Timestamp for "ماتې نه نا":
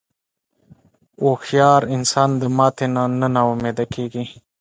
2.57-3.41